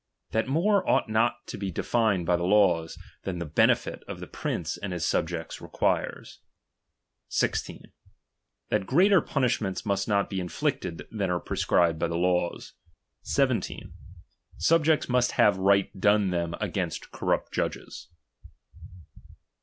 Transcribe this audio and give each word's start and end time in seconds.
That 0.31 0.47
more 0.47 0.89
ought 0.89 1.09
not 1.09 1.45
to 1.45 1.59
be 1.59 1.69
defined 1.69 2.25
by 2.25 2.35
the 2.35 2.41
laws, 2.43 2.97
than 3.21 3.37
the 3.37 3.45
benefit 3.45 4.01
of 4.07 4.19
the 4.19 4.25
prince 4.25 4.75
and 4.77 4.93
his 4.93 5.05
subjects 5.05 5.61
requires. 5.61 6.39
16. 7.27 7.91
That 8.69 8.87
greater 8.87 9.21
punishments 9.21 9.85
roust 9.85 10.07
not 10.07 10.27
be 10.27 10.39
inflicted, 10.39 11.05
than 11.11 11.29
are 11.29 11.39
prescribed 11.39 11.99
by 11.99 12.07
the 12.07 12.17
laws. 12.17 12.73
l.S. 13.37 13.73
Subjects 14.57 15.07
must 15.07 15.33
have 15.33 15.57
right 15.57 15.91
done 15.99 16.31
them 16.31 16.55
against 16.59 17.11
corrupt 17.11 17.51
judges. 17.53 18.07